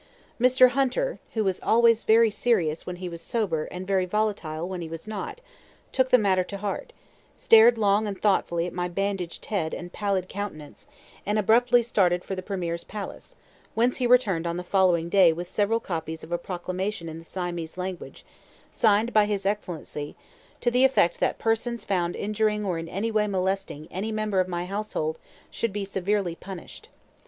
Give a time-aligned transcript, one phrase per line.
[0.39, 0.69] Mr.
[0.69, 4.89] Hunter, who was always very serious when he was sober and very volatile when he
[4.89, 5.41] was not,
[5.91, 6.91] took the matter to heart,
[7.37, 10.87] stared long and thoughtfully at my bandaged head and pallid countenance,
[11.23, 13.35] and abruptly started for the premier's palace,
[13.75, 17.23] whence he returned on the following day with several copies of a proclamation in the
[17.23, 18.25] Siamese language,
[18.71, 20.15] signed by his Excellency,
[20.61, 24.47] to the effect that persons found injuring or in any way molesting any member of
[24.47, 25.19] my household
[25.51, 26.89] should be severely punished.